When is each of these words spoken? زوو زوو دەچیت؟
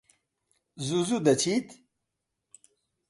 زوو 0.85 0.99
زوو 1.07 1.19
دەچیت؟ 1.25 1.67